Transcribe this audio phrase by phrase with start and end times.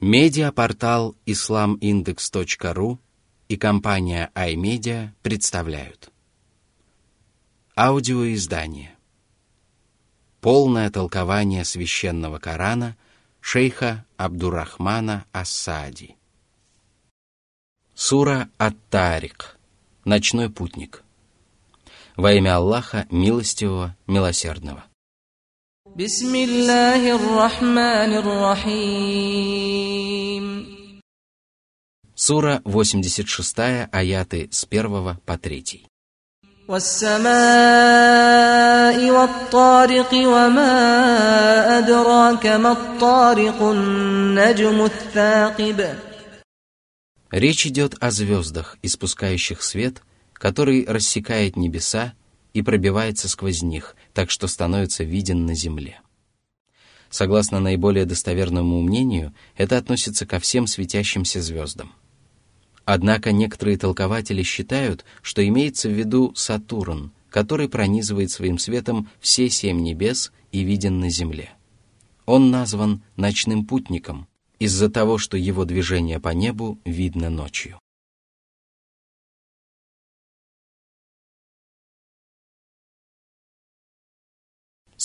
[0.00, 2.98] Медиапортал islamindex.ru
[3.48, 6.10] и компания iMedia представляют.
[7.74, 8.94] Аудиоиздание.
[10.42, 12.94] Полное толкование священного Корана
[13.40, 16.16] шейха Абдурахмана Асади
[17.94, 19.56] Сура Ат-Тарик.
[20.04, 21.02] Ночной путник.
[22.16, 24.84] Во имя Аллаха, милостивого, милосердного–
[25.95, 29.51] بسم الله الرحمن الرحيم
[32.15, 35.85] Сура 86, аяты с 1 по 3.
[36.67, 37.31] والسماء
[39.11, 45.95] والطارق وما أدراك ما الطارق النجم الثاقب
[47.31, 50.01] Речь идет о звездах, испускающих свет,
[50.33, 52.13] который рассекает небеса
[52.56, 56.00] и пробивается сквозь них, так что становится виден на земле.
[57.10, 61.92] Согласно наиболее достоверному мнению, это относится ко всем светящимся звездам.
[62.86, 69.82] Однако некоторые толкователи считают, что имеется в виду Сатурн, который пронизывает своим светом все семь
[69.82, 71.50] небес и виден на земле.
[72.24, 77.78] Он назван ночным путником из-за того, что его движение по небу видно ночью.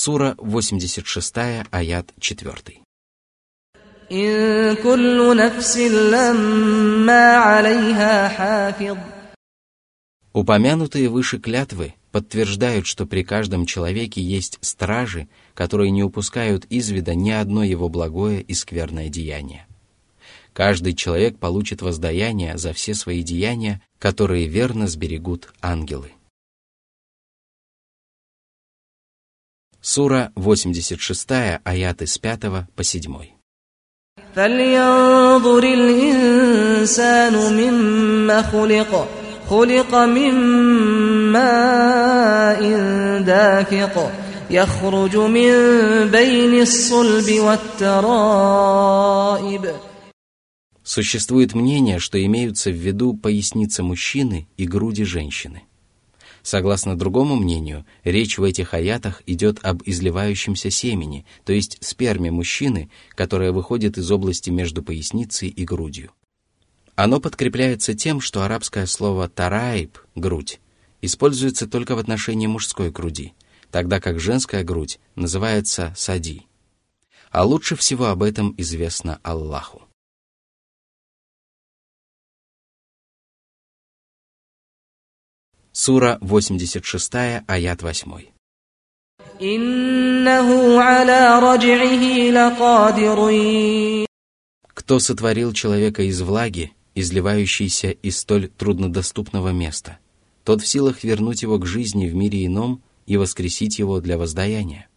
[0.04, 1.36] Сура 86,
[1.70, 2.56] аят 4.
[10.34, 17.14] Упомянутые выше клятвы подтверждают, что при каждом человеке есть стражи, которые не упускают из вида
[17.14, 19.68] ни одно его благое и скверное деяние.
[20.54, 26.14] Каждый человек получит воздаяние за все свои деяния, которые верно сберегут ангелы.
[29.81, 32.41] Сура 86, аяты с 5
[32.75, 33.37] по 7.
[34.37, 39.09] فلينظر الإنسان مما خلق
[39.51, 40.35] خلق من
[41.33, 42.61] ماء
[43.21, 44.13] دافق
[44.51, 45.51] يخرج من
[46.11, 49.17] بين الصلب والترائب
[50.85, 55.63] Существует мнение, что имеются в виду поясница мужчины и груди женщины.
[56.44, 62.90] Согласно другому мнению, речь в этих аятах идет об изливающемся семени, то есть сперме мужчины,
[63.12, 66.12] которая выходит из области между поясницей и грудью.
[66.96, 70.60] Оно подкрепляется тем, что арабское слово «тараиб»— «грудь»
[71.02, 73.34] используется только в отношении мужской груди,
[73.72, 76.48] тогда как женская грудь называется «сади».
[77.32, 79.84] А лучше всего об этом известно Аллаху.
[85.74, 87.14] Сура 86,
[87.48, 88.12] аят 8.
[94.68, 100.00] Кто сотворил человека из влаги, изливающейся из столь труднодоступного места,
[100.44, 104.90] тот в силах вернуть его к жизни в мире ином и воскресить его для воздаяния.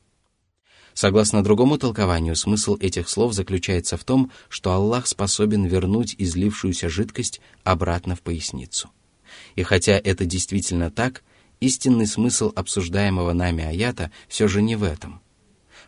[0.93, 7.41] Согласно другому толкованию, смысл этих слов заключается в том, что Аллах способен вернуть излившуюся жидкость
[7.63, 8.91] обратно в поясницу.
[9.55, 11.23] И хотя это действительно так,
[11.61, 15.21] истинный смысл обсуждаемого нами аята все же не в этом.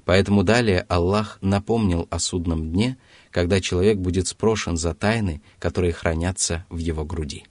[0.04, 2.96] Поэтому далее Аллах напомнил о судном дне,
[3.30, 7.44] когда человек будет спрошен за тайны, которые хранятся в его груди.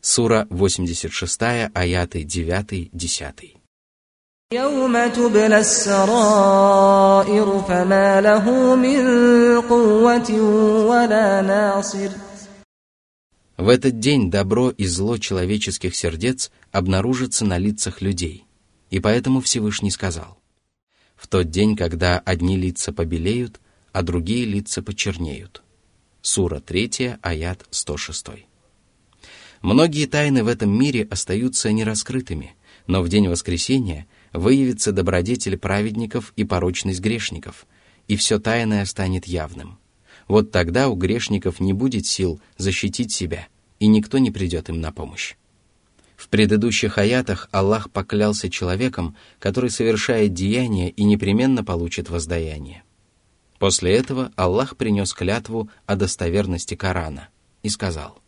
[0.00, 1.42] Сура 86,
[1.74, 3.57] аяты 9-10.
[4.53, 9.01] يوم تبلى السرائر فما له من
[9.61, 10.31] قوة
[10.89, 12.11] ولا ناصر
[13.57, 18.45] В этот день добро и зло человеческих сердец обнаружится на лицах людей.
[18.89, 20.37] И поэтому Всевышний сказал,
[21.15, 23.59] «В тот день, когда одни лица побелеют,
[23.91, 25.63] а другие лица почернеют».
[26.21, 28.27] Сура 3, аят 106.
[29.61, 32.55] Многие тайны в этом мире остаются нераскрытыми,
[32.87, 37.66] но в день воскресения – выявится добродетель праведников и порочность грешников,
[38.06, 39.78] и все тайное станет явным.
[40.26, 43.48] Вот тогда у грешников не будет сил защитить себя,
[43.78, 45.36] и никто не придет им на помощь.
[46.16, 52.82] В предыдущих аятах Аллах поклялся человеком, который совершает деяние и непременно получит воздаяние.
[53.58, 57.28] После этого Аллах принес клятву о достоверности Корана
[57.62, 58.20] и сказал–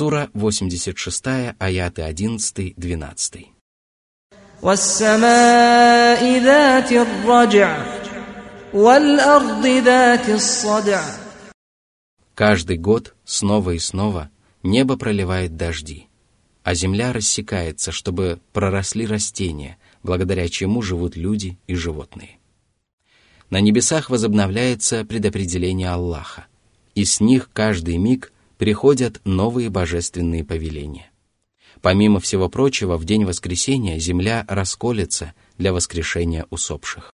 [0.00, 1.24] Сура 86,
[1.58, 3.46] аяты 11-12.
[4.62, 6.22] والسماء
[12.34, 14.30] Каждый год, снова и снова,
[14.62, 16.08] небо проливает дожди,
[16.62, 22.38] а земля рассекается, чтобы проросли растения, благодаря чему живут люди и животные.
[23.48, 26.46] На небесах возобновляется предопределение Аллаха,
[26.94, 31.09] и с них каждый миг приходят новые божественные повеления.
[31.81, 37.11] Помимо всего прочего, в день воскресения земля расколется для воскрешения усопших.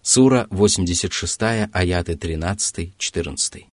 [0.00, 1.42] Сура 86,
[1.74, 3.66] аяты 13-14.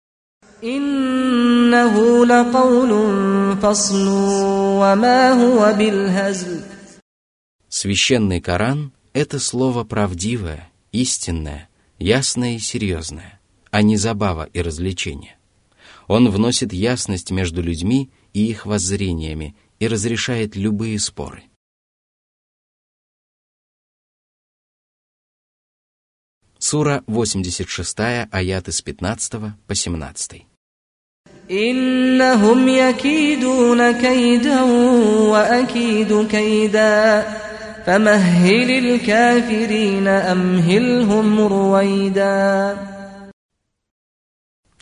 [7.69, 11.69] Священный Коран– это слово правдивое, истинное,
[11.99, 13.37] ясное и серьезное,
[13.71, 15.38] а не забава и развлечение.
[16.07, 21.44] Он вносит ясность между людьми и их воззрениями и разрешает любые споры.
[26.59, 27.97] Сура 86,
[28.31, 30.45] аяты с 15 по 17.
[31.51, 34.62] إنهم يكيدون كيدا
[35.31, 37.25] وأكيد كيدا
[37.85, 42.77] فمهل الكافرين أمهلهم رويدا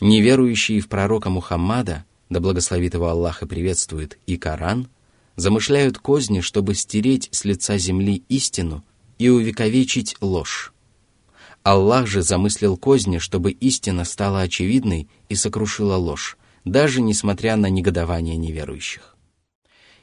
[0.01, 4.89] Неверующие в пророка Мухаммада, да благословит его Аллах и приветствует, и Коран,
[5.37, 8.83] замышляют козни, чтобы стереть с лица земли истину
[9.17, 10.73] и увековечить ложь.
[11.63, 18.35] Аллах же замыслил козни, чтобы истина стала очевидной и сокрушила ложь, даже несмотря на негодование
[18.35, 19.15] неверующих.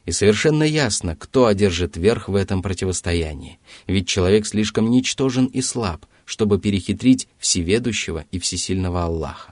[0.05, 6.07] И совершенно ясно, кто одержит верх в этом противостоянии, ведь человек слишком ничтожен и слаб,
[6.25, 9.52] чтобы перехитрить всеведущего и всесильного Аллаха.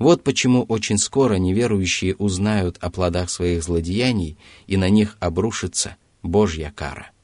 [0.00, 4.36] Вот почему очень скоро неверующие узнают о плодах своих злодеяний,
[4.66, 7.10] и на них обрушится Божья кара–